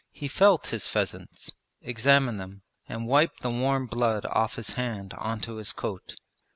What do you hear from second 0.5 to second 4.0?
his pheasants, examined them, and wiped the warm